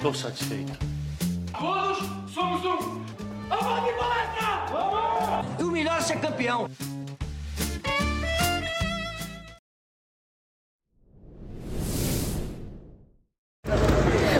Tô 0.00 0.12
satisfeito. 0.12 0.72
Todos 1.58 1.98
somos 2.32 2.64
um. 2.64 3.04
Vamos 3.48 3.84
de 3.84 3.92
palestra! 3.98 4.66
Vamos! 4.70 5.60
E 5.60 5.62
o 5.62 5.70
melhor 5.70 5.98
é 5.98 6.00
ser 6.02 6.20
campeão. 6.20 6.68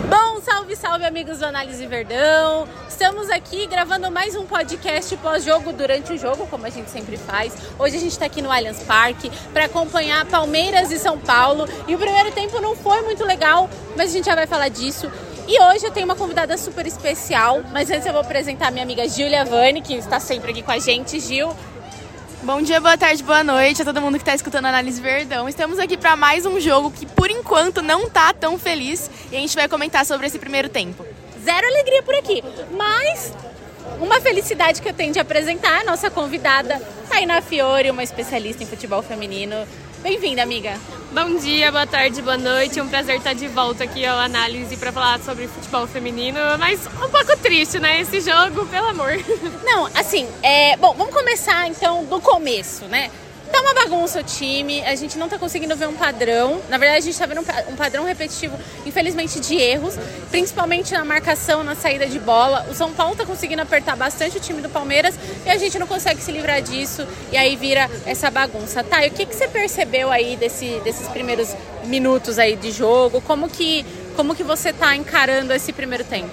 Bom, 0.09 0.41
salve, 0.41 0.75
salve 0.75 1.05
amigos 1.05 1.39
do 1.39 1.45
Análise 1.45 1.85
Verdão. 1.87 2.67
Estamos 2.87 3.29
aqui 3.29 3.67
gravando 3.67 4.09
mais 4.11 4.35
um 4.35 4.45
podcast 4.45 5.15
pós-jogo 5.17 5.73
durante 5.73 6.13
o 6.13 6.17
jogo, 6.17 6.47
como 6.47 6.65
a 6.65 6.69
gente 6.69 6.89
sempre 6.89 7.17
faz. 7.17 7.53
Hoje 7.77 7.97
a 7.97 7.99
gente 7.99 8.11
está 8.11 8.25
aqui 8.25 8.41
no 8.41 8.51
Allianz 8.51 8.83
Parque 8.83 9.31
para 9.51 9.65
acompanhar 9.65 10.25
Palmeiras 10.25 10.91
e 10.91 10.99
São 10.99 11.19
Paulo. 11.19 11.65
E 11.87 11.95
o 11.95 11.99
primeiro 11.99 12.31
tempo 12.31 12.59
não 12.59 12.75
foi 12.75 13.01
muito 13.01 13.23
legal, 13.25 13.69
mas 13.95 14.11
a 14.11 14.13
gente 14.13 14.25
já 14.25 14.35
vai 14.35 14.47
falar 14.47 14.69
disso. 14.69 15.11
E 15.47 15.61
hoje 15.61 15.85
eu 15.85 15.91
tenho 15.91 16.05
uma 16.05 16.15
convidada 16.15 16.57
super 16.57 16.85
especial, 16.85 17.63
mas 17.71 17.89
antes 17.89 18.05
eu 18.05 18.11
vou 18.11 18.21
apresentar 18.21 18.69
minha 18.69 18.83
amiga 18.83 19.07
Giulia 19.07 19.45
Vani, 19.45 19.81
que 19.81 19.93
está 19.93 20.19
sempre 20.19 20.51
aqui 20.51 20.61
com 20.61 20.71
a 20.71 20.77
gente. 20.77 21.19
Gil, 21.21 21.55
Bom 22.43 22.61
dia, 22.61 22.79
boa 22.79 22.97
tarde, 22.97 23.23
boa 23.23 23.43
noite 23.43 23.81
a 23.81 23.85
todo 23.85 23.99
mundo 23.99 24.13
que 24.13 24.21
está 24.21 24.35
escutando 24.35 24.65
a 24.65 24.69
Análise 24.69 25.01
Verdão. 25.01 25.49
Estamos 25.49 25.79
aqui 25.79 25.97
para 25.97 26.15
mais 26.15 26.45
um 26.45 26.59
jogo 26.59 26.91
que, 26.91 27.05
por 27.05 27.31
enquanto, 27.31 27.81
não 27.81 28.09
tá 28.09 28.31
tão 28.33 28.59
feliz 28.59 29.09
e 29.31 29.35
a 29.35 29.39
gente 29.39 29.55
vai 29.55 29.67
comentar 29.67 30.05
sobre 30.05 30.27
esse 30.27 30.37
primeiro 30.37 30.69
tempo. 30.69 31.05
zero 31.43 31.65
alegria 31.65 32.03
por 32.03 32.13
aqui, 32.13 32.43
mas 32.71 33.33
uma 33.99 34.21
felicidade 34.21 34.81
que 34.81 34.89
eu 34.89 34.93
tenho 34.93 35.13
de 35.13 35.19
apresentar 35.19 35.81
a 35.81 35.83
nossa 35.83 36.11
convidada, 36.11 36.79
Tainá 37.09 37.41
Fiore, 37.41 37.89
uma 37.89 38.03
especialista 38.03 38.63
em 38.63 38.67
futebol 38.67 39.01
feminino. 39.01 39.55
Bem-vinda, 40.03 40.43
amiga. 40.43 40.77
Bom 41.09 41.37
dia, 41.37 41.71
boa 41.71 41.87
tarde, 41.87 42.21
boa 42.21 42.37
noite. 42.37 42.81
Um 42.81 42.89
prazer 42.89 43.15
estar 43.15 43.33
de 43.33 43.47
volta 43.47 43.85
aqui 43.85 44.05
ao 44.05 44.19
Análise 44.19 44.75
para 44.75 44.91
falar 44.91 45.19
sobre 45.21 45.47
futebol 45.47 45.87
feminino, 45.87 46.37
mas 46.59 46.85
um 46.85 47.09
pouco 47.09 47.37
triste, 47.41 47.79
né? 47.79 48.01
Esse 48.01 48.19
jogo, 48.19 48.65
pelo 48.65 48.87
amor. 48.87 49.13
Não, 49.63 49.85
assim, 49.95 50.27
é, 50.43 50.75
bom, 50.75 50.93
vamos 50.93 51.13
começar 51.13 51.65
então 51.69 52.03
do 52.03 52.19
começo, 52.19 52.85
né? 52.85 53.09
Tá 53.51 53.61
uma 53.61 53.73
bagunça 53.73 54.19
o 54.19 54.23
time, 54.23 54.83
a 54.83 54.93
gente 54.95 55.17
não 55.17 55.29
tá 55.29 55.37
conseguindo 55.39 55.75
ver 55.75 55.87
um 55.87 55.93
padrão. 55.93 56.61
Na 56.69 56.77
verdade, 56.77 56.99
a 56.99 57.01
gente 57.01 57.17
tá 57.17 57.25
vendo 57.25 57.41
um 57.41 57.43
pa- 57.43 57.63
padrão 57.77 58.03
repetitivo, 58.03 58.57
infelizmente, 58.85 59.39
de 59.39 59.55
erros, 59.55 59.95
principalmente 60.29 60.93
na 60.93 61.05
marcação, 61.05 61.63
na 61.63 61.75
saída 61.75 62.05
de 62.07 62.19
bola. 62.19 62.67
O 62.69 62.73
São 62.75 62.91
Paulo 62.93 63.15
tá 63.15 63.25
conseguindo 63.25 63.61
apertar 63.61 63.95
bastante 63.95 64.37
o 64.37 64.39
time 64.39 64.61
do 64.61 64.69
Palmeiras 64.69 65.15
e 65.45 65.49
a 65.49 65.57
gente 65.57 65.79
não 65.79 65.87
consegue 65.87 66.21
se 66.21 66.31
livrar 66.31 66.61
disso 66.61 67.07
e 67.31 67.37
aí 67.37 67.55
vira 67.55 67.89
essa 68.05 68.29
bagunça. 68.29 68.83
Tá, 68.83 69.05
e 69.05 69.09
o 69.09 69.11
que, 69.11 69.25
que 69.25 69.35
você 69.35 69.47
percebeu 69.47 70.11
aí 70.11 70.35
desse, 70.35 70.79
desses 70.83 71.07
primeiros 71.07 71.55
minutos 71.85 72.37
aí 72.37 72.55
de 72.55 72.71
jogo? 72.71 73.21
Como 73.21 73.49
que, 73.49 73.85
como 74.15 74.35
que 74.35 74.43
você 74.43 74.73
tá 74.73 74.95
encarando 74.95 75.53
esse 75.53 75.71
primeiro 75.71 76.03
tempo? 76.03 76.29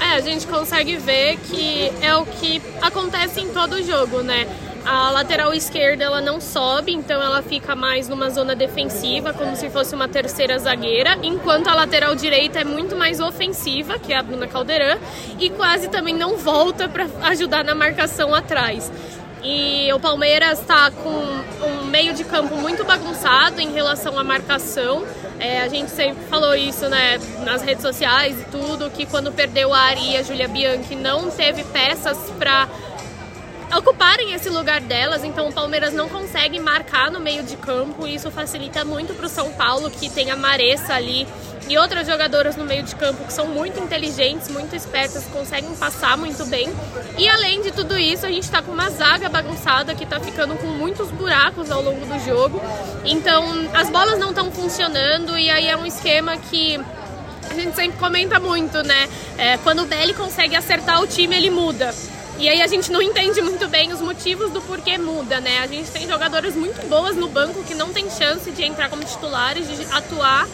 É, 0.00 0.16
a 0.16 0.20
gente 0.20 0.46
consegue 0.46 0.96
ver 0.96 1.36
que 1.38 1.92
é 2.00 2.14
o 2.16 2.24
que 2.26 2.60
acontece 2.80 3.40
em 3.40 3.48
todo 3.50 3.82
jogo, 3.84 4.22
né? 4.22 4.46
A 4.84 5.10
lateral 5.10 5.54
esquerda 5.54 6.04
ela 6.04 6.20
não 6.20 6.40
sobe, 6.40 6.92
então 6.92 7.22
ela 7.22 7.40
fica 7.40 7.76
mais 7.76 8.08
numa 8.08 8.30
zona 8.30 8.54
defensiva, 8.54 9.32
como 9.32 9.54
se 9.54 9.70
fosse 9.70 9.94
uma 9.94 10.08
terceira 10.08 10.58
zagueira, 10.58 11.16
enquanto 11.22 11.68
a 11.68 11.74
lateral 11.74 12.16
direita 12.16 12.58
é 12.60 12.64
muito 12.64 12.96
mais 12.96 13.20
ofensiva, 13.20 13.98
que 13.98 14.12
é 14.12 14.16
a 14.16 14.22
Bruna 14.22 14.48
Caldeirão, 14.48 14.98
e 15.38 15.50
quase 15.50 15.88
também 15.88 16.14
não 16.14 16.36
volta 16.36 16.88
para 16.88 17.06
ajudar 17.28 17.62
na 17.62 17.76
marcação 17.76 18.34
atrás. 18.34 18.90
E 19.44 19.92
o 19.92 19.98
Palmeiras 19.98 20.60
está 20.60 20.90
com 20.90 21.10
um 21.10 21.84
meio 21.86 22.14
de 22.14 22.22
campo 22.22 22.56
muito 22.56 22.84
bagunçado 22.84 23.60
em 23.60 23.72
relação 23.72 24.16
à 24.16 24.22
marcação. 24.22 25.04
É, 25.40 25.62
a 25.62 25.68
gente 25.68 25.90
sempre 25.90 26.24
falou 26.26 26.54
isso 26.54 26.88
né, 26.88 27.18
nas 27.44 27.60
redes 27.62 27.82
sociais 27.82 28.40
e 28.40 28.44
tudo, 28.44 28.88
que 28.90 29.04
quando 29.04 29.32
perdeu 29.32 29.74
a 29.74 29.78
Ari 29.78 30.16
a 30.16 30.22
Julia 30.22 30.46
Bianchi 30.46 30.94
não 30.94 31.28
teve 31.28 31.64
peças 31.64 32.16
para 32.38 32.68
ocuparem 33.76 34.34
esse 34.34 34.48
lugar 34.48 34.80
delas, 34.80 35.24
então 35.24 35.48
o 35.48 35.52
Palmeiras 35.52 35.92
não 35.92 36.08
consegue 36.08 36.60
marcar 36.60 37.10
no 37.10 37.20
meio 37.20 37.42
de 37.42 37.56
campo 37.56 38.06
e 38.06 38.14
isso 38.14 38.30
facilita 38.30 38.84
muito 38.84 39.14
para 39.14 39.26
o 39.26 39.28
São 39.28 39.52
Paulo, 39.52 39.90
que 39.90 40.10
tem 40.10 40.30
a 40.30 40.36
Maressa 40.36 40.94
ali 40.94 41.26
e 41.68 41.78
outras 41.78 42.06
jogadoras 42.06 42.56
no 42.56 42.64
meio 42.64 42.82
de 42.82 42.94
campo 42.94 43.24
que 43.24 43.32
são 43.32 43.46
muito 43.46 43.80
inteligentes, 43.80 44.48
muito 44.48 44.74
espertas, 44.74 45.24
conseguem 45.24 45.74
passar 45.76 46.16
muito 46.16 46.44
bem. 46.46 46.68
E 47.16 47.28
além 47.28 47.62
de 47.62 47.70
tudo 47.70 47.96
isso, 47.98 48.26
a 48.26 48.28
gente 48.28 48.44
está 48.44 48.60
com 48.60 48.72
uma 48.72 48.90
zaga 48.90 49.28
bagunçada 49.28 49.94
que 49.94 50.04
está 50.04 50.20
ficando 50.20 50.54
com 50.56 50.66
muitos 50.66 51.10
buracos 51.10 51.70
ao 51.70 51.82
longo 51.82 52.04
do 52.04 52.18
jogo. 52.24 52.60
Então 53.04 53.44
as 53.72 53.88
bolas 53.88 54.18
não 54.18 54.30
estão 54.30 54.50
funcionando 54.50 55.38
e 55.38 55.50
aí 55.50 55.68
é 55.68 55.76
um 55.76 55.86
esquema 55.86 56.36
que 56.36 56.78
a 57.50 57.54
gente 57.54 57.74
sempre 57.74 57.98
comenta 57.98 58.40
muito, 58.40 58.82
né? 58.82 59.08
É, 59.36 59.56
quando 59.58 59.82
o 59.82 59.86
Belly 59.86 60.14
consegue 60.14 60.56
acertar 60.56 61.00
o 61.00 61.06
time, 61.06 61.36
ele 61.36 61.50
muda. 61.50 61.94
E 62.38 62.48
aí 62.48 62.60
a 62.62 62.66
gente 62.66 62.90
não 62.90 63.00
entende 63.00 63.40
muito 63.40 63.68
bem 63.68 63.92
os 63.92 64.00
motivos 64.00 64.50
do 64.50 64.60
porquê 64.62 64.98
muda, 64.98 65.40
né? 65.40 65.60
A 65.60 65.66
gente 65.66 65.90
tem 65.90 66.08
jogadoras 66.08 66.54
muito 66.54 66.84
boas 66.88 67.14
no 67.14 67.28
banco 67.28 67.62
que 67.62 67.74
não 67.74 67.92
tem 67.92 68.10
chance 68.10 68.50
de 68.50 68.64
entrar 68.64 68.88
como 68.88 69.04
titulares, 69.04 69.66
de 69.68 69.84
atuar, 69.92 70.48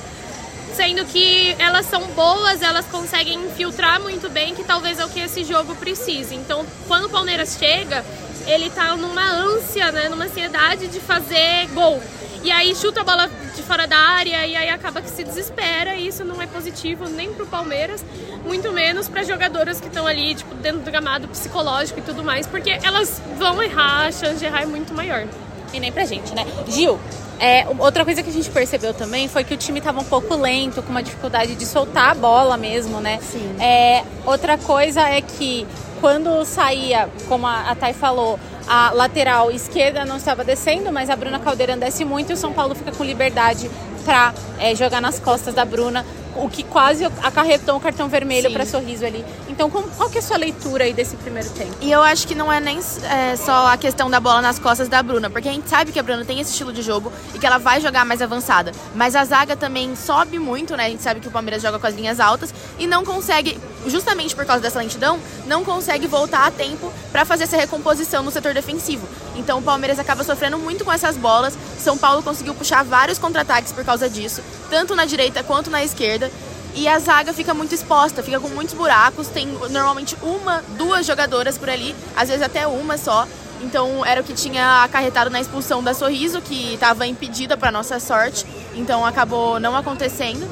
sendo 0.75 1.05
que 1.07 1.57
elas 1.59 1.87
são 1.87 2.03
boas, 2.09 2.63
elas 2.63 2.85
conseguem 2.87 3.47
infiltrar 3.47 4.01
muito 4.01 4.29
bem, 4.29 4.55
que 4.55 4.65
talvez 4.65 4.99
é 4.99 5.05
o 5.05 5.09
que 5.09 5.21
esse 5.21 5.45
jogo 5.45 5.75
precise. 5.77 6.35
Então, 6.35 6.67
quando 6.87 7.07
o 7.07 7.09
Palmeiras 7.09 7.57
chega, 7.59 8.05
ele 8.47 8.71
tá 8.71 8.95
numa 8.97 9.31
ânsia, 9.31 9.91
né, 9.93 10.09
numa 10.09 10.25
ansiedade 10.25 10.89
de 10.89 11.01
fazer 11.01 11.69
gol. 11.73 12.03
E 12.43 12.51
aí 12.51 12.75
chuta 12.75 13.01
a 13.01 13.05
bola 13.05 13.29
de 13.55 13.63
fora 13.63 13.87
da 13.87 13.97
área 13.97 14.47
e 14.47 14.57
aí 14.57 14.69
acaba 14.69 15.03
que 15.03 15.11
se 15.11 15.25
desespera 15.25 15.97
e 15.97 16.07
isso 16.07 16.25
não 16.25 16.41
é 16.41 16.47
positivo 16.47 17.09
nem 17.09 17.33
pro 17.33 17.47
Palmeiras, 17.47 18.05
muito 18.45 18.73
menos 18.73 19.09
para 19.09 19.23
jogadoras 19.25 19.81
que 19.81 19.89
estão 19.89 20.07
ali, 20.07 20.35
tipo, 20.35 20.55
dentro 20.55 20.81
do 20.81 20.91
gramado 20.91 21.29
psicológico 21.29 21.99
e 21.99 22.03
tudo 22.03 22.23
mais, 22.23 22.47
porque 22.47 22.71
elas 22.83 23.21
vão 23.37 23.63
errar, 23.63 24.07
a 24.07 24.13
chance 24.13 24.37
de 24.37 24.45
errar 24.45 24.63
é 24.63 24.67
muito 24.67 24.95
maior. 24.95 25.27
E 25.73 25.81
nem 25.81 25.93
pra 25.93 26.05
gente, 26.05 26.35
né? 26.35 26.47
Gil, 26.67 26.99
é, 27.41 27.67
outra 27.79 28.05
coisa 28.05 28.23
que 28.23 28.31
a 28.31 28.33
gente 28.33 28.51
percebeu 28.51 28.93
também 28.95 29.29
foi 29.29 29.45
que 29.45 29.55
o 29.55 29.57
time 29.57 29.81
tava 29.81 30.01
um 30.01 30.05
pouco 30.05 30.35
lento, 30.35 30.83
com 30.83 30.91
uma 30.91 31.03
dificuldade 31.03 31.55
de 31.55 31.67
soltar 31.67 32.11
a 32.11 32.15
bola 32.15 32.57
mesmo, 32.57 33.01
né? 33.01 33.19
Sim. 33.23 33.57
É, 33.61 34.03
outra 34.25 34.59
coisa 34.59 35.03
é 35.03 35.21
que 35.21 35.67
quando 36.01 36.45
saía, 36.45 37.09
como 37.29 37.47
a, 37.47 37.71
a 37.71 37.75
Thay 37.75 37.93
falou, 37.93 38.39
a 38.69 38.91
lateral 38.93 39.51
esquerda 39.51 40.05
não 40.05 40.17
estava 40.17 40.45
descendo, 40.45 40.93
mas 40.93 41.09
a 41.09 41.17
Bruna 41.17 41.39
Caldeirão 41.39 41.79
desce 41.79 42.05
muito 42.05 42.31
e 42.31 42.35
o 42.35 42.37
São 42.37 42.53
Paulo 42.53 42.75
fica 42.75 42.93
com 42.93 43.03
liberdade 43.03 43.71
para 44.05 44.33
jogar 44.75 45.01
nas 45.01 45.19
costas 45.19 45.55
da 45.55 45.65
Bruna, 45.65 46.05
o 46.37 46.49
que 46.49 46.63
quase 46.63 47.05
acarretou 47.05 47.77
um 47.77 47.81
cartão 47.81 48.09
vermelho 48.09 48.51
para 48.51 48.65
sorriso 48.65 49.05
ali. 49.05 49.25
Então, 49.59 49.69
como- 49.69 49.89
qual 49.97 50.09
que 50.09 50.19
é 50.19 50.21
a 50.21 50.23
sua 50.23 50.37
leitura 50.37 50.85
aí 50.85 50.93
desse 50.93 51.17
primeiro 51.17 51.51
tempo? 51.51 51.75
E 51.81 51.91
eu 51.91 52.01
acho 52.01 52.29
que 52.29 52.35
não 52.37 52.51
é 52.53 52.61
nem 52.61 52.79
é, 52.79 53.35
só 53.35 53.67
a 53.67 53.77
questão 53.77 54.09
da 54.09 54.21
bola 54.21 54.41
nas 54.41 54.57
costas 54.57 54.87
da 54.89 55.03
Bruna, 55.03 55.29
porque 55.29 55.49
a 55.49 55.53
gente 55.53 55.69
sabe 55.69 55.91
que 55.91 55.99
a 55.99 56.03
Bruna 56.05 56.25
tem 56.25 56.39
esse 56.39 56.53
estilo 56.53 56.73
de 56.73 56.81
jogo 56.81 57.13
e 57.35 57.41
que 57.41 57.45
ela 57.45 57.59
vai 57.59 57.81
jogar 57.81 58.05
mais 58.05 58.23
avançada. 58.23 58.71
Mas 58.95 59.17
a 59.17 59.25
zaga 59.25 59.57
também 59.57 59.97
sobe 59.97 60.39
muito, 60.39 60.77
né? 60.77 60.87
A 60.87 60.89
gente 60.89 61.03
sabe 61.03 61.19
que 61.19 61.27
o 61.27 61.31
Palmeiras 61.33 61.61
joga 61.61 61.77
com 61.77 61.87
as 61.89 61.95
linhas 61.97 62.21
altas 62.21 62.55
e 62.79 62.87
não 62.87 63.05
consegue, 63.05 63.61
justamente 63.89 64.33
por 64.33 64.47
causa 64.47 64.63
dessa 64.63 64.79
lentidão, 64.79 65.19
não 65.45 65.65
consegue 65.65 66.07
voltar 66.07 66.47
a 66.47 66.53
tempo 66.53 66.93
para 67.11 67.25
fazer 67.25 67.43
essa 67.43 67.57
recomposição 67.57 68.23
no 68.23 68.31
setor 68.31 68.55
defensivo. 68.55 69.09
Então 69.35 69.59
o 69.59 69.63
Palmeiras 69.63 69.99
acaba 69.99 70.23
sofrendo 70.23 70.57
muito 70.57 70.85
com 70.85 70.93
essas 70.93 71.17
bolas. 71.17 71.59
São 71.81 71.99
Paulo 71.99 72.23
conseguiu 72.23 72.55
puxar 72.55 72.85
vários 72.85 73.19
contra-ataques 73.19 73.73
por 73.73 73.85
causa 73.85 74.09
disso, 74.09 74.41
tanto 74.71 74.95
na 74.95 75.05
direita 75.05 75.43
quanto 75.43 75.69
na 75.69 75.83
esquerda. 75.83 76.31
E 76.75 76.87
a 76.87 76.99
zaga 76.99 77.33
fica 77.33 77.53
muito 77.55 77.75
exposta, 77.75 78.23
fica 78.23 78.39
com 78.39 78.49
muitos 78.49 78.75
buracos. 78.75 79.29
Tem 79.29 79.47
normalmente 79.71 80.17
uma, 80.23 80.63
duas 80.77 81.05
jogadoras 81.07 81.59
por 81.59 81.69
ali, 81.69 81.95
às 82.17 82.29
vezes 82.29 82.43
até 82.43 82.67
uma 82.67 82.97
só. 82.97 83.27
Então 83.61 84.05
era 84.07 84.21
o 84.21 84.25
que 84.25 84.33
tinha 84.33 84.85
acarretado 84.85 85.31
na 85.31 85.41
expulsão 85.41 85.83
da 85.83 85.93
Sorriso, 85.93 86.41
que 86.41 86.75
estava 86.75 87.07
impedida 87.07 87.57
para 87.57 87.73
nossa 87.73 87.99
sorte. 87.99 88.47
Então 88.75 89.05
acabou 89.05 89.59
não 89.59 89.75
acontecendo. 89.77 90.49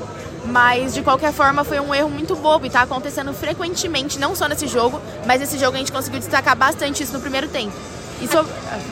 Mas 0.47 0.95
de 0.95 1.03
qualquer 1.03 1.33
forma 1.33 1.65
foi 1.65 1.81
um 1.81 1.93
erro 1.93 2.09
muito 2.09 2.37
bobo 2.37 2.67
e 2.67 2.71
tá 2.71 2.83
acontecendo 2.83 3.33
frequentemente, 3.35 4.17
não 4.17 4.35
só 4.37 4.47
nesse 4.47 4.69
jogo, 4.69 5.01
mas 5.27 5.43
esse 5.43 5.59
jogo 5.59 5.75
a 5.75 5.79
gente 5.79 5.91
conseguiu 5.91 6.21
destacar 6.21 6.55
bastante 6.57 7.03
isso 7.03 7.13
no 7.13 7.21
primeiro 7.21 7.49
tempo. 7.49 7.73
E 8.21 8.29
so- 8.29 8.45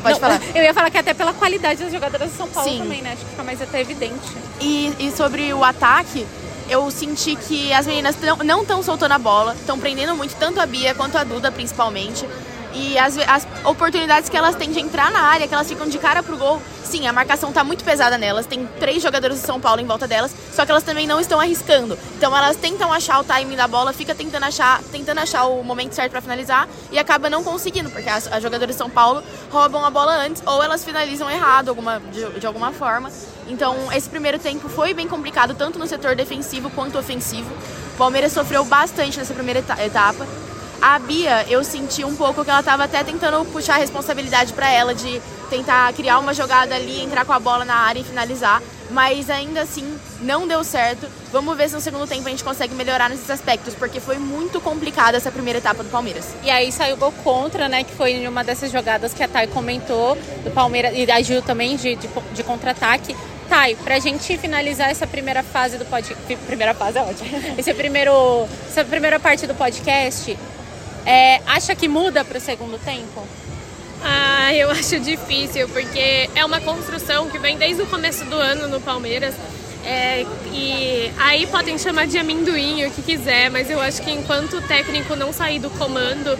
Pode 0.02 0.14
Não, 0.14 0.20
falar. 0.20 0.40
Eu 0.54 0.62
ia 0.64 0.74
falar 0.74 0.90
que 0.90 0.98
até 0.98 1.14
pela 1.14 1.32
qualidade 1.32 1.80
das 1.82 1.92
jogadoras 1.92 2.28
do 2.30 2.36
São 2.36 2.48
Paulo 2.48 2.68
Sim. 2.68 2.78
também, 2.78 3.02
né? 3.02 3.12
Acho 3.12 3.22
que 3.24 3.30
fica 3.30 3.42
mais 3.44 3.62
até 3.62 3.80
evidente. 3.80 4.14
E, 4.60 4.92
e 4.98 5.12
sobre 5.12 5.54
o 5.54 5.62
ataque, 5.62 6.26
eu 6.68 6.90
senti 6.90 7.36
que 7.36 7.72
as 7.72 7.86
meninas 7.86 8.16
não 8.44 8.62
estão 8.62 8.82
soltando 8.82 9.12
a 9.12 9.18
bola, 9.18 9.54
estão 9.54 9.78
prendendo 9.78 10.14
muito, 10.14 10.34
tanto 10.36 10.60
a 10.60 10.66
Bia 10.66 10.94
quanto 10.94 11.16
a 11.16 11.24
Duda, 11.24 11.50
principalmente. 11.52 12.26
E 12.74 12.98
as, 12.98 13.16
as 13.18 13.46
oportunidades 13.64 14.28
que 14.28 14.36
elas 14.36 14.56
têm 14.56 14.70
de 14.72 14.80
entrar 14.80 15.10
na 15.10 15.20
área, 15.20 15.46
que 15.46 15.54
elas 15.54 15.68
ficam 15.68 15.88
de 15.88 15.96
cara 15.98 16.22
pro 16.22 16.36
gol, 16.36 16.60
sim, 16.82 17.06
a 17.06 17.12
marcação 17.12 17.52
tá 17.52 17.62
muito 17.62 17.84
pesada 17.84 18.18
nelas. 18.18 18.46
Tem 18.46 18.66
três 18.80 19.02
jogadores 19.02 19.40
do 19.40 19.46
São 19.46 19.60
Paulo 19.60 19.80
em 19.80 19.86
volta 19.86 20.08
delas, 20.08 20.34
só 20.52 20.64
que 20.64 20.70
elas 20.70 20.82
também 20.82 21.06
não 21.06 21.20
estão 21.20 21.40
arriscando. 21.40 21.96
Então 22.16 22.36
elas 22.36 22.56
tentam 22.56 22.92
achar 22.92 23.20
o 23.20 23.24
timing 23.24 23.56
da 23.56 23.68
bola, 23.68 23.92
fica 23.92 24.14
tentando 24.14 24.44
achar, 24.44 24.82
tentando 24.90 25.18
achar 25.18 25.44
o 25.46 25.62
momento 25.62 25.94
certo 25.94 26.10
para 26.10 26.20
finalizar 26.20 26.68
e 26.90 26.98
acaba 26.98 27.30
não 27.30 27.44
conseguindo, 27.44 27.90
porque 27.90 28.08
as, 28.08 28.26
as 28.26 28.42
jogadoras 28.42 28.74
de 28.74 28.78
São 28.78 28.90
Paulo 28.90 29.22
roubam 29.50 29.84
a 29.84 29.90
bola 29.90 30.12
antes 30.16 30.42
ou 30.44 30.62
elas 30.62 30.84
finalizam 30.84 31.30
errado 31.30 31.68
alguma, 31.68 32.00
de, 32.12 32.40
de 32.40 32.46
alguma 32.46 32.72
forma. 32.72 33.10
Então 33.46 33.92
esse 33.92 34.08
primeiro 34.08 34.38
tempo 34.38 34.68
foi 34.68 34.92
bem 34.94 35.06
complicado, 35.06 35.54
tanto 35.54 35.78
no 35.78 35.86
setor 35.86 36.16
defensivo 36.16 36.70
quanto 36.70 36.98
ofensivo. 36.98 37.52
O 37.94 37.96
Palmeiras 37.96 38.32
sofreu 38.32 38.64
bastante 38.64 39.18
nessa 39.18 39.32
primeira 39.34 39.60
etapa. 39.60 40.26
A 40.86 40.98
Bia, 40.98 41.46
eu 41.48 41.64
senti 41.64 42.04
um 42.04 42.14
pouco 42.14 42.44
que 42.44 42.50
ela 42.50 42.60
estava 42.60 42.84
até 42.84 43.02
tentando 43.02 43.42
puxar 43.46 43.76
a 43.76 43.78
responsabilidade 43.78 44.52
para 44.52 44.68
ela 44.70 44.94
de 44.94 45.18
tentar 45.48 45.90
criar 45.94 46.18
uma 46.18 46.34
jogada 46.34 46.74
ali, 46.74 47.00
entrar 47.00 47.24
com 47.24 47.32
a 47.32 47.40
bola 47.40 47.64
na 47.64 47.74
área 47.74 48.00
e 48.00 48.04
finalizar, 48.04 48.62
mas 48.90 49.30
ainda 49.30 49.62
assim 49.62 49.98
não 50.20 50.46
deu 50.46 50.62
certo. 50.62 51.08
Vamos 51.32 51.56
ver 51.56 51.70
se 51.70 51.74
no 51.74 51.80
segundo 51.80 52.06
tempo 52.06 52.28
a 52.28 52.30
gente 52.30 52.44
consegue 52.44 52.74
melhorar 52.74 53.08
nesses 53.08 53.30
aspectos, 53.30 53.72
porque 53.72 53.98
foi 53.98 54.18
muito 54.18 54.60
complicada 54.60 55.16
essa 55.16 55.32
primeira 55.32 55.58
etapa 55.58 55.82
do 55.82 55.88
Palmeiras. 55.88 56.34
E 56.42 56.50
aí 56.50 56.70
saiu 56.70 56.96
o 56.96 56.98
gol 56.98 57.12
contra, 57.24 57.66
né, 57.66 57.82
que 57.82 57.94
foi 57.94 58.28
uma 58.28 58.44
dessas 58.44 58.70
jogadas 58.70 59.14
que 59.14 59.22
a 59.22 59.28
Thay 59.28 59.46
comentou, 59.46 60.18
do 60.44 60.50
Palmeiras, 60.50 60.92
e 60.94 61.10
a 61.10 61.22
Gil 61.22 61.40
também, 61.40 61.76
de, 61.76 61.96
de, 61.96 62.10
de 62.34 62.42
contra-ataque. 62.42 63.16
Thay, 63.48 63.74
pra 63.76 63.98
gente 63.98 64.36
finalizar 64.36 64.90
essa 64.90 65.06
primeira 65.06 65.42
fase 65.42 65.78
do 65.78 65.86
podcast. 65.86 66.36
Primeira 66.44 66.74
fase 66.74 66.98
é 66.98 67.00
ótima. 67.00 67.38
Esse 67.56 67.72
primeiro, 67.72 68.46
essa 68.68 68.84
primeira 68.84 69.18
parte 69.18 69.46
do 69.46 69.54
podcast, 69.54 70.36
é, 71.06 71.40
acha 71.46 71.74
que 71.74 71.88
muda 71.88 72.24
para 72.24 72.38
o 72.38 72.40
segundo 72.40 72.78
tempo? 72.78 73.26
Ah, 74.02 74.54
eu 74.54 74.70
acho 74.72 75.00
difícil, 75.00 75.68
porque 75.68 76.28
é 76.34 76.44
uma 76.44 76.60
construção 76.60 77.28
que 77.28 77.38
vem 77.38 77.56
desde 77.56 77.82
o 77.82 77.86
começo 77.86 78.24
do 78.26 78.36
ano 78.36 78.68
no 78.68 78.80
Palmeiras. 78.80 79.34
É, 79.84 80.24
e 80.50 81.12
aí 81.18 81.46
podem 81.46 81.76
chamar 81.78 82.06
de 82.06 82.16
amendoim 82.16 82.86
o 82.86 82.90
que 82.90 83.02
quiser, 83.02 83.50
mas 83.50 83.68
eu 83.68 83.80
acho 83.80 84.00
que 84.00 84.10
enquanto 84.10 84.56
o 84.56 84.62
técnico 84.62 85.14
não 85.14 85.30
sair 85.30 85.58
do 85.58 85.68
comando, 85.70 86.38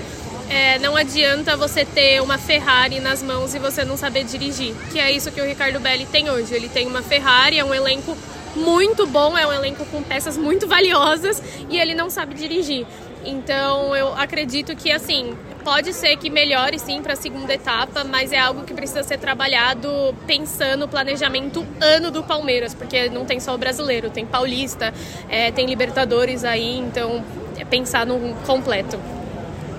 é, 0.48 0.78
não 0.78 0.96
adianta 0.96 1.56
você 1.56 1.84
ter 1.84 2.22
uma 2.22 2.38
Ferrari 2.38 3.00
nas 3.00 3.22
mãos 3.22 3.54
e 3.54 3.58
você 3.58 3.84
não 3.84 3.96
saber 3.96 4.24
dirigir. 4.24 4.74
Que 4.90 4.98
é 4.98 5.10
isso 5.10 5.30
que 5.30 5.40
o 5.40 5.44
Ricardo 5.44 5.78
Belli 5.78 6.06
tem 6.06 6.30
hoje. 6.30 6.54
Ele 6.54 6.68
tem 6.68 6.86
uma 6.86 7.02
Ferrari, 7.02 7.58
é 7.58 7.64
um 7.64 7.74
elenco 7.74 8.16
muito 8.56 9.06
bom, 9.06 9.36
é 9.36 9.46
um 9.46 9.52
elenco 9.52 9.84
com 9.86 10.02
peças 10.02 10.36
muito 10.36 10.66
valiosas 10.66 11.42
e 11.68 11.78
ele 11.78 11.94
não 11.94 12.08
sabe 12.08 12.34
dirigir. 12.34 12.86
Então 13.24 13.94
eu 13.96 14.14
acredito 14.14 14.74
que 14.76 14.92
assim 14.92 15.34
pode 15.64 15.94
ser 15.94 16.16
que 16.18 16.28
melhore 16.28 16.78
sim 16.78 17.00
para 17.00 17.14
a 17.14 17.16
segunda 17.16 17.54
etapa, 17.54 18.04
mas 18.04 18.32
é 18.32 18.38
algo 18.38 18.64
que 18.64 18.74
precisa 18.74 19.02
ser 19.02 19.18
trabalhado 19.18 20.14
pensando 20.26 20.80
no 20.80 20.88
planejamento 20.88 21.64
ano 21.80 22.10
do 22.10 22.22
Palmeiras, 22.22 22.74
porque 22.74 23.08
não 23.08 23.24
tem 23.24 23.40
só 23.40 23.54
o 23.54 23.58
brasileiro, 23.58 24.10
tem 24.10 24.26
Paulista, 24.26 24.92
é, 25.28 25.50
tem 25.50 25.66
Libertadores 25.66 26.44
aí, 26.44 26.78
então 26.78 27.24
é 27.56 27.64
pensar 27.64 28.04
no 28.04 28.34
completo. 28.46 29.00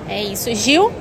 É 0.09 0.23
isso. 0.23 0.53
Gil, 0.55 0.91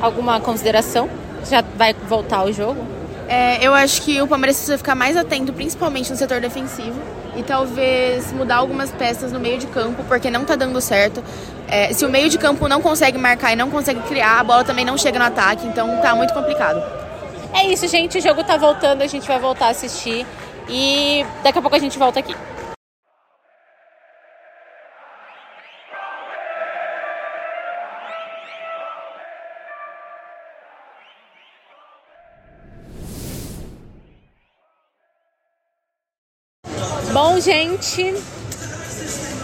alguma 0.00 0.38
consideração? 0.40 1.08
Já 1.48 1.62
vai 1.62 1.94
voltar 1.94 2.38
ao 2.38 2.52
jogo? 2.52 2.84
É, 3.26 3.66
eu 3.66 3.72
acho 3.72 4.02
que 4.02 4.20
o 4.20 4.28
Palmeiras 4.28 4.56
precisa 4.56 4.76
ficar 4.76 4.94
mais 4.94 5.16
atento, 5.16 5.52
principalmente 5.52 6.10
no 6.10 6.16
setor 6.16 6.40
defensivo 6.40 7.00
e 7.36 7.42
talvez 7.42 8.32
mudar 8.32 8.56
algumas 8.56 8.90
peças 8.90 9.32
no 9.32 9.40
meio 9.40 9.58
de 9.58 9.66
campo, 9.66 10.04
porque 10.04 10.30
não 10.30 10.44
tá 10.44 10.56
dando 10.56 10.80
certo. 10.80 11.22
É, 11.68 11.92
se 11.92 12.04
o 12.04 12.08
meio 12.08 12.28
de 12.28 12.38
campo 12.38 12.68
não 12.68 12.80
consegue 12.80 13.18
marcar 13.18 13.52
e 13.52 13.56
não 13.56 13.70
consegue 13.70 14.00
criar, 14.02 14.40
a 14.40 14.44
bola 14.44 14.64
também 14.64 14.84
não 14.84 14.96
chega 14.96 15.18
no 15.18 15.24
ataque, 15.24 15.66
então 15.66 16.00
tá 16.00 16.14
muito 16.14 16.32
complicado. 16.32 16.82
É 17.52 17.66
isso, 17.66 17.86
gente. 17.88 18.18
O 18.18 18.20
jogo 18.20 18.42
tá 18.44 18.56
voltando, 18.56 19.02
a 19.02 19.06
gente 19.06 19.26
vai 19.26 19.38
voltar 19.38 19.66
a 19.66 19.70
assistir 19.70 20.26
e 20.68 21.24
daqui 21.42 21.58
a 21.58 21.62
pouco 21.62 21.76
a 21.76 21.80
gente 21.80 21.98
volta 21.98 22.20
aqui. 22.20 22.34
Bom, 37.12 37.38
gente, 37.40 38.14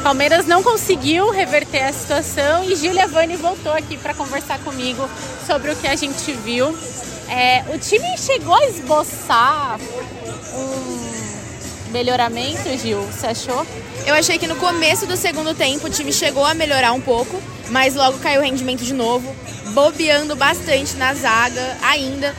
Palmeiras 0.02 0.46
não 0.46 0.62
conseguiu 0.62 1.31
reverter 1.31 1.84
a 1.84 1.92
situação 1.92 2.64
e 2.64 2.75
Gil 2.75 2.94
Vani 3.08 3.37
voltou 3.37 3.72
aqui 3.72 3.98
para 3.98 4.14
conversar 4.14 4.58
comigo 4.60 5.08
sobre 5.46 5.70
o 5.70 5.76
que 5.76 5.87
a 5.87 5.94
gente 5.94 6.32
viu. 6.32 6.76
É, 7.28 7.62
o 7.72 7.78
time 7.78 8.16
chegou 8.16 8.54
a 8.54 8.64
esboçar 8.64 9.78
um 10.54 11.92
melhoramento, 11.92 12.76
Gil? 12.78 13.00
Você 13.02 13.26
achou? 13.26 13.66
Eu 14.06 14.14
achei 14.14 14.38
que 14.38 14.46
no 14.46 14.56
começo 14.56 15.06
do 15.06 15.16
segundo 15.16 15.54
tempo 15.54 15.87
o 15.87 15.90
time 15.90 16.12
chegou 16.12 16.44
a 16.44 16.54
melhorar 16.54 16.92
um 16.92 17.00
pouco, 17.00 17.40
mas 17.69 17.94
logo 17.94 18.19
caiu 18.19 18.40
o 18.40 18.44
rendimento 18.44 18.82
de 18.82 18.94
novo, 18.94 19.37
bobeando 19.75 20.34
bastante 20.34 20.96
na 20.96 21.14
zaga 21.14 21.76
ainda. 21.82 22.34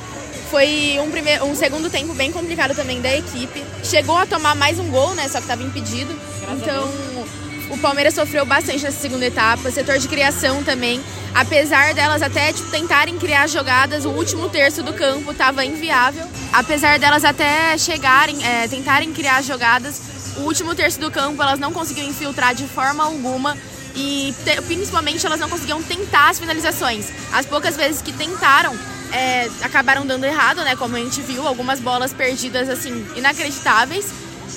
Foi 0.51 1.00
um, 1.00 1.09
primeiro, 1.09 1.45
um 1.45 1.56
segundo 1.56 1.89
tempo 1.89 2.13
bem 2.13 2.30
complicado 2.30 2.75
também 2.75 3.01
da 3.01 3.15
equipe. 3.15 3.63
Chegou 3.86 4.18
a 4.18 4.25
tomar 4.25 4.53
mais 4.53 4.77
um 4.77 4.89
gol, 4.89 5.15
né? 5.15 5.25
Só 5.30 5.38
que 5.38 5.45
estava 5.45 5.63
impedido. 5.63 6.13
Graças 6.42 6.62
então, 6.62 6.92
o 7.69 7.77
Palmeiras 7.77 8.13
sofreu 8.13 8.45
bastante 8.45 8.83
nessa 8.83 9.00
segunda 9.00 9.25
etapa. 9.25 9.71
Setor 9.71 9.98
de 9.98 10.09
criação 10.09 10.62
também. 10.62 11.01
Apesar 11.33 11.94
delas 11.94 12.21
até 12.21 12.51
tipo, 12.51 12.69
tentarem 12.69 13.18
criar 13.18 13.48
jogadas, 13.48 14.03
o 14.03 14.09
último 14.09 14.50
terço 14.50 14.83
do 14.83 14.92
campo 14.94 15.31
estava 15.31 15.63
inviável. 15.63 16.27
Apesar 16.51 17.00
delas 17.00 17.24
até 17.24 17.77
chegarem, 17.77 18.45
é, 18.45 18.68
tentarem 18.68 19.13
criar 19.13 19.42
jogadas, 19.42 20.01
o 20.36 20.42
último 20.42 20.75
terço 20.75 21.00
do 21.00 21.09
campo 21.09 21.42
elas 21.42 21.59
não 21.59 21.71
conseguiam 21.71 22.09
infiltrar 22.09 22.53
de 22.53 22.65
forma 22.65 23.06
alguma 23.06 23.57
e 23.95 24.36
principalmente 24.68 25.25
elas 25.25 25.39
não 25.39 25.50
conseguiam 25.50 25.81
tentar 25.81 26.30
as 26.30 26.39
finalizações. 26.39 27.06
As 27.31 27.45
poucas 27.45 27.77
vezes 27.77 28.01
que 28.01 28.12
tentaram, 28.12 28.77
é, 29.12 29.50
acabaram 29.62 30.06
dando 30.06 30.25
errado, 30.25 30.63
né? 30.63 30.75
Como 30.75 30.96
a 30.96 31.00
gente 31.00 31.22
viu, 31.22 31.48
algumas 31.48 31.80
bolas 31.80 32.13
perdidas 32.13 32.69
assim 32.69 33.06
inacreditáveis. 33.16 34.12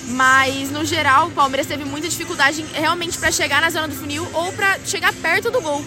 Mas 0.07 0.69
no 0.71 0.85
geral, 0.85 1.27
o 1.27 1.31
Palmeiras 1.31 1.65
teve 1.65 1.83
muita 1.83 2.07
dificuldade 2.07 2.63
realmente 2.73 3.17
para 3.17 3.31
chegar 3.31 3.61
na 3.61 3.69
zona 3.69 3.87
do 3.87 3.95
funil 3.95 4.27
ou 4.33 4.51
para 4.53 4.77
chegar 4.85 5.11
perto 5.13 5.49
do 5.49 5.61
gol. 5.61 5.83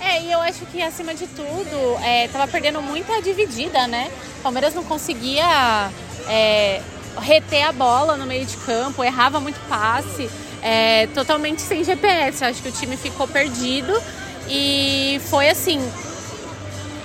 É, 0.00 0.20
e 0.22 0.32
eu 0.32 0.40
acho 0.40 0.66
que 0.66 0.82
acima 0.82 1.14
de 1.14 1.28
tudo, 1.28 1.96
é, 2.02 2.26
tava 2.28 2.48
perdendo 2.48 2.82
muita 2.82 3.22
dividida, 3.22 3.86
né? 3.86 4.10
O 4.38 4.42
Palmeiras 4.42 4.74
não 4.74 4.82
conseguia 4.82 5.90
é, 6.28 6.82
reter 7.20 7.62
a 7.62 7.72
bola 7.72 8.16
no 8.16 8.26
meio 8.26 8.44
de 8.44 8.56
campo, 8.56 9.04
errava 9.04 9.38
muito 9.38 9.60
passe, 9.68 10.28
é, 10.60 11.06
totalmente 11.08 11.62
sem 11.62 11.84
GPS. 11.84 12.42
Eu 12.42 12.50
acho 12.50 12.62
que 12.62 12.68
o 12.68 12.72
time 12.72 12.96
ficou 12.96 13.28
perdido 13.28 13.92
e 14.48 15.20
foi 15.30 15.48
assim. 15.48 15.80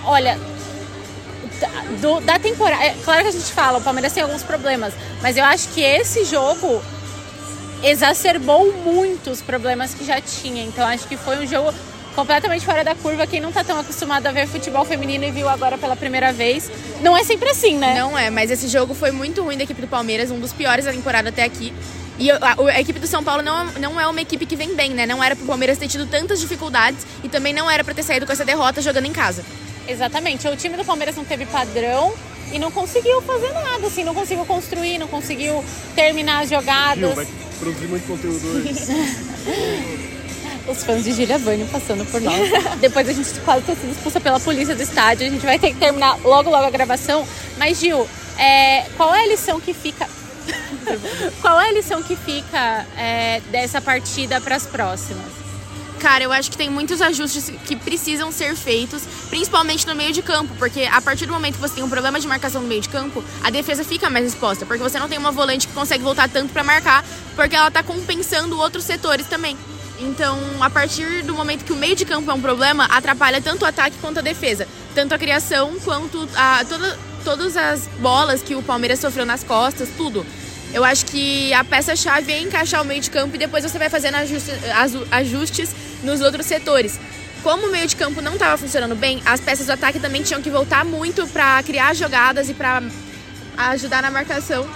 Olha, 0.04 0.40
do, 2.01 2.19
da 2.21 2.38
temporada. 2.39 2.83
É, 2.83 2.95
claro 3.04 3.24
que 3.24 3.30
a 3.30 3.31
gente 3.31 3.51
fala, 3.51 3.80
o 3.80 3.81
Palmeiras 3.81 4.13
tem 4.13 4.24
alguns 4.24 4.44
problemas, 4.44 4.94
mas 5.21 5.38
eu 5.38 5.44
acho 5.44 5.69
que 5.69 5.81
esse 5.81 6.26
jogo 6.26 6.81
exacerbou 7.83 8.73
muito 8.73 9.30
os 9.30 9.42
problemas 9.42 9.94
que 9.94 10.06
já 10.06 10.19
tinha. 10.21 10.64
Então 10.64 10.85
acho 10.85 11.07
que 11.07 11.18
foi 11.18 11.37
um 11.37 11.47
jogo 11.47 11.73
completamente 12.16 12.66
fora 12.66 12.83
da 12.83 12.95
curva. 12.95 13.28
Quem 13.28 13.40
não 13.40 13.52
tá 13.52 13.64
tão 13.64 13.80
acostumado 13.80 14.26
a 14.26 14.31
ver 14.31 14.47
futebol 14.47 14.83
feminino 14.83 15.23
e 15.23 15.31
viu 15.31 15.47
agora 15.47 15.78
pela 15.78 15.95
primeira 15.95 16.33
vez, 16.33 16.71
não 17.02 17.16
é 17.16 17.23
sempre 17.23 17.49
assim, 17.49 17.78
né? 17.78 17.99
Não 17.99 18.18
é, 18.18 18.30
mas 18.30 18.49
esse 18.49 18.68
jogo 18.68 18.94
foi 18.94 19.11
muito 19.11 19.44
ruim 19.44 19.57
da 19.57 19.64
equipe 19.64 19.81
do 19.81 19.87
Palmeiras, 19.87 20.31
um 20.31 20.40
dos 20.40 20.52
piores 20.52 20.85
da 20.85 20.92
temporada 20.92 21.30
até 21.30 21.44
aqui. 21.44 21.71
E 22.19 22.31
a, 22.31 22.40
a, 22.73 22.81
equipe 22.81 22.99
do 22.99 23.06
São 23.06 23.23
Paulo 23.23 23.44
não, 23.44 23.66
não 23.73 24.02
é 24.02 24.07
uma 24.07 24.19
equipe 24.19 24.47
que 24.47 24.56
vem 24.56 24.73
bem, 24.73 24.90
né? 24.90 25.06
Não 25.06 25.23
era 25.23 25.35
pro 25.35 25.45
Palmeiras 25.45 25.78
ter 25.78 25.87
tido 25.87 26.07
tantas 26.07 26.40
dificuldades 26.40 27.06
e 27.23 27.30
também 27.30 27.54
não 27.54 27.69
era 27.69 27.83
para 27.83 27.94
ter 27.94 28.02
saído 28.02 28.26
com 28.26 28.31
essa 28.31 28.44
derrota 28.44 28.81
jogando 28.81 29.06
em 29.06 29.14
casa. 29.14 29.45
Exatamente. 29.87 30.47
O 30.47 30.56
time 30.56 30.75
do 30.75 30.85
Palmeiras 30.85 31.15
não 31.15 31.23
teve 31.23 31.45
padrão 31.45 32.13
e 32.51 32.59
não 32.59 32.71
conseguiu 32.71 33.21
fazer 33.21 33.51
nada, 33.51 33.87
assim, 33.87 34.03
não 34.03 34.13
conseguiu 34.13 34.45
construir, 34.45 34.97
não 34.97 35.07
conseguiu 35.07 35.63
terminar 35.95 36.44
as 36.44 36.49
jogadas. 36.49 36.99
Gil, 36.99 37.15
vai 37.15 37.27
produzir 37.59 37.87
muito 37.87 38.07
conteúdo 38.07 38.47
hoje. 38.47 40.07
Os 40.67 40.83
fãs 40.83 41.03
de 41.06 41.13
Gília 41.13 41.37
Vânia 41.37 41.65
passando 41.71 42.06
por 42.11 42.19
nós. 42.19 42.37
Depois 42.81 43.07
a 43.07 43.13
gente 43.13 43.29
quase 43.39 43.65
ter 43.65 43.75
sido 43.75 43.91
expulsa 43.91 44.19
pela 44.19 44.37
polícia 44.37 44.75
do 44.75 44.83
estádio. 44.83 45.25
A 45.25 45.29
gente 45.29 45.45
vai 45.45 45.57
ter 45.57 45.71
que 45.71 45.79
terminar 45.79 46.19
logo, 46.25 46.49
logo 46.49 46.65
a 46.65 46.69
gravação. 46.69 47.25
Mas, 47.57 47.79
Gil, 47.79 48.06
é, 48.37 48.85
qual 48.97 49.15
é 49.15 49.23
a 49.23 49.27
lição 49.27 49.61
que 49.61 49.73
fica. 49.73 50.07
qual 51.41 51.59
é 51.59 51.69
a 51.69 51.71
lição 51.71 52.03
que 52.03 52.17
fica 52.17 52.85
é, 52.97 53.41
dessa 53.49 53.79
partida 53.79 54.41
para 54.41 54.57
as 54.57 54.65
próximas? 54.65 55.36
Cara, 55.99 56.23
eu 56.23 56.31
acho 56.31 56.51
que 56.51 56.57
tem 56.57 56.69
muitos 56.69 57.01
ajustes 57.01 57.51
que 57.66 57.75
precisam 57.75 58.31
ser 58.31 58.56
feitos, 58.56 59.04
principalmente 59.30 59.85
no 59.87 59.95
meio 59.95 60.13
de 60.13 60.21
campo, 60.21 60.54
porque 60.59 60.83
a 60.83 61.01
partir 61.01 61.25
do 61.25 61.33
momento 61.33 61.56
que 61.56 61.61
você 61.61 61.75
tem 61.75 61.83
um 61.83 61.89
problema 61.89 62.19
de 62.19 62.27
marcação 62.27 62.61
no 62.61 62.68
meio 62.68 62.81
de 62.81 62.89
campo, 62.89 63.23
a 63.44 63.49
defesa 63.49 63.83
fica 63.83 64.09
mais 64.09 64.25
exposta, 64.25 64.66
porque 64.66 64.81
você 64.81 64.99
não 64.99 65.09
tem 65.09 65.18
uma 65.18 65.31
volante 65.31 65.68
que 65.68 65.73
consegue 65.73 66.04
voltar 66.04 66.30
tanto 66.30 66.54
para 66.54 66.63
marcar, 66.63 67.04
porque 67.35 67.56
ela 67.56 67.71
tá 67.71 67.81
compensando 67.81 68.57
outros 68.59 68.83
setores 68.83 69.25
também. 69.25 69.57
Então, 69.99 70.39
a 70.61 70.69
partir 70.69 71.23
do 71.23 71.33
momento 71.33 71.66
que 71.66 71.73
o 71.73 71.75
meio 71.75 71.95
de 71.95 72.06
campo 72.06 72.30
é 72.30 72.33
um 72.33 72.42
problema, 72.42 72.85
atrapalha 72.85 73.42
tanto 73.42 73.63
o 73.63 73.66
ataque 73.66 73.97
quanto 73.99 74.19
a 74.19 74.21
defesa, 74.21 74.68
tanto 74.94 75.16
a 75.16 75.18
criação 75.18 75.80
quanto 75.83 76.30
a 76.35 76.63
toda, 76.63 76.99
todas 77.23 77.57
as 77.57 77.87
bolas 77.99 78.44
que 78.44 78.56
o 78.56 78.61
Palmeiras 78.61 78.99
sofreu 78.99 79.25
nas 79.25 79.44
costas, 79.44 79.89
tudo. 79.97 80.23
Eu 80.74 80.83
acho 80.83 81.06
que 81.06 81.54
a 81.54 81.64
peça-chave 81.64 82.31
é 82.31 82.42
encaixar 82.42 82.81
o 82.81 82.86
meio 82.86 83.02
de 83.02 83.09
campo 83.09 83.36
e 83.36 83.40
depois 83.40 83.64
você 83.64 83.78
vai 83.80 83.90
fazendo 83.90 84.16
ajustes 85.12 85.74
nos 86.04 86.21
outros 86.21 86.45
setores. 86.45 87.00
Como 87.44 87.68
o 87.68 87.71
meio 87.71 87.88
de 87.88 87.95
campo 87.95 88.21
não 88.21 88.33
estava 88.33 88.57
funcionando 88.57 88.95
bem, 88.95 89.21
as 89.26 89.40
peças 89.40 89.68
do 89.68 89.71
ataque 89.71 90.00
também 90.00 90.24
tinham 90.24 90.42
que 90.42 90.50
voltar 90.50 90.83
muito 90.83 91.26
para 91.28 91.62
criar 91.64 91.94
jogadas 91.94 92.50
e 92.50 92.54
para 92.54 92.83
ajudar 93.57 94.02
na 94.02 94.12
marcação. 94.12 94.68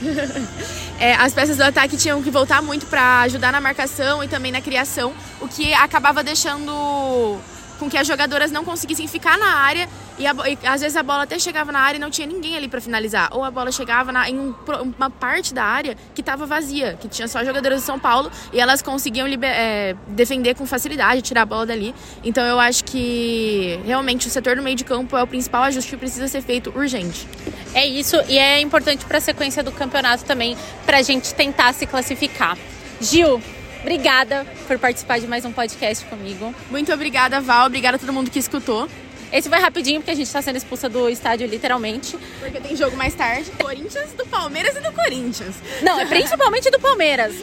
é, 0.98 1.14
as 1.14 1.34
peças 1.34 1.56
do 1.56 1.62
ataque 1.62 1.96
tinham 1.96 2.22
que 2.22 2.30
voltar 2.30 2.62
muito 2.62 2.86
para 2.86 3.22
ajudar 3.22 3.52
na 3.52 3.60
marcação 3.60 4.22
e 4.22 4.28
também 4.28 4.52
na 4.52 4.60
criação, 4.60 5.12
o 5.40 5.48
que 5.48 5.74
acabava 5.74 6.22
deixando 6.22 7.38
com 7.80 7.88
que 7.88 7.96
as 7.96 8.06
jogadoras 8.06 8.52
não 8.52 8.64
conseguissem 8.64 9.08
ficar 9.08 9.38
na 9.38 9.54
área 9.54 9.88
e, 10.18 10.26
a, 10.26 10.34
e, 10.46 10.58
às 10.66 10.82
vezes 10.82 10.96
a 10.96 11.02
bola 11.02 11.22
até 11.22 11.38
chegava 11.38 11.72
na 11.72 11.80
área 11.80 11.96
e 11.96 12.00
não 12.00 12.10
tinha 12.10 12.26
ninguém 12.26 12.54
ali 12.54 12.68
para 12.68 12.80
finalizar. 12.80 13.30
Ou 13.32 13.42
a 13.42 13.50
bola 13.50 13.72
chegava 13.72 14.12
na, 14.12 14.28
em 14.28 14.38
um, 14.38 14.54
uma 14.98 15.08
parte 15.08 15.54
da 15.54 15.64
área 15.64 15.96
que 16.14 16.20
estava 16.20 16.44
vazia, 16.44 16.98
que 17.00 17.08
tinha 17.08 17.26
só 17.26 17.42
jogadoras 17.42 17.80
de 17.80 17.86
São 17.86 17.98
Paulo 17.98 18.30
e 18.52 18.60
elas 18.60 18.82
conseguiam 18.82 19.26
liber, 19.26 19.50
é, 19.50 19.96
defender 20.08 20.54
com 20.54 20.66
facilidade, 20.66 21.22
tirar 21.22 21.42
a 21.42 21.46
bola 21.46 21.64
dali. 21.64 21.94
Então 22.22 22.44
eu 22.44 22.60
acho 22.60 22.84
que 22.84 23.80
realmente 23.84 24.28
o 24.28 24.30
setor 24.30 24.56
do 24.56 24.62
meio 24.62 24.76
de 24.76 24.84
campo 24.84 25.16
é 25.16 25.22
o 25.22 25.26
principal 25.26 25.62
ajuste 25.62 25.90
que 25.90 25.96
precisa 25.96 26.28
ser 26.28 26.42
feito 26.42 26.70
urgente. 26.76 27.26
É 27.72 27.86
isso, 27.86 28.16
e 28.28 28.36
é 28.36 28.60
importante 28.60 29.06
para 29.06 29.18
a 29.18 29.20
sequência 29.20 29.62
do 29.62 29.72
campeonato 29.72 30.24
também, 30.24 30.56
para 30.84 30.98
a 30.98 31.02
gente 31.02 31.34
tentar 31.34 31.72
se 31.72 31.86
classificar. 31.86 32.58
Gil, 33.00 33.40
obrigada 33.80 34.46
por 34.66 34.78
participar 34.78 35.18
de 35.18 35.26
mais 35.26 35.44
um 35.44 35.52
podcast 35.52 36.04
comigo. 36.06 36.54
Muito 36.70 36.92
obrigada, 36.92 37.40
Val. 37.40 37.66
Obrigada 37.66 37.96
a 37.96 37.98
todo 38.00 38.12
mundo 38.12 38.30
que 38.30 38.38
escutou. 38.38 38.88
Esse 39.32 39.48
vai 39.48 39.60
rapidinho, 39.60 40.00
porque 40.00 40.10
a 40.10 40.14
gente 40.14 40.26
está 40.26 40.42
sendo 40.42 40.56
expulsa 40.56 40.88
do 40.88 41.08
estádio, 41.08 41.46
literalmente. 41.46 42.18
Porque 42.40 42.60
tem 42.60 42.76
jogo 42.76 42.96
mais 42.96 43.14
tarde. 43.14 43.50
Corinthians, 43.52 44.12
do 44.12 44.26
Palmeiras 44.26 44.76
e 44.76 44.80
do 44.80 44.92
Corinthians. 44.92 45.54
Não, 45.82 46.00
é 46.00 46.06
principalmente 46.06 46.68
do 46.70 46.80
Palmeiras. 46.80 47.34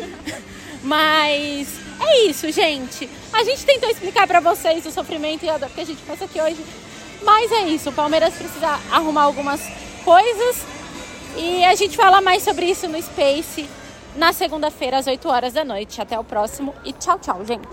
Mas 0.84 1.68
é 2.00 2.26
isso, 2.26 2.52
gente. 2.52 3.10
A 3.32 3.44
gente 3.44 3.66
tentou 3.66 3.90
explicar 3.90 4.28
para 4.28 4.40
vocês 4.40 4.86
o 4.86 4.92
sofrimento 4.92 5.46
e 5.46 5.50
a 5.50 5.58
dor 5.58 5.70
que 5.70 5.82
a 5.82 5.86
gente 5.86 6.02
passa 6.04 6.26
aqui 6.26 6.42
hoje. 6.42 6.58
Mas 7.24 7.52
é 7.52 7.70
isso, 7.70 7.90
o 7.90 7.94
Palmeiras 7.94 8.34
precisa 8.36 8.80
arrumar 8.92 9.24
algumas 9.24 9.62
coisas. 10.04 10.58
E 11.38 11.64
a 11.64 11.76
gente 11.76 11.96
fala 11.96 12.22
mais 12.22 12.44
sobre 12.44 12.66
isso 12.66 12.88
no 12.88 13.02
Space 13.02 13.68
na 14.18 14.34
segunda-feira, 14.34 14.98
às 14.98 15.08
8 15.08 15.30
horas 15.30 15.54
da 15.54 15.64
noite. 15.64 16.02
Até 16.02 16.20
o 16.20 16.24
próximo 16.24 16.74
e 16.84 16.92
tchau, 16.92 17.18
tchau, 17.20 17.46
gente. 17.46 17.68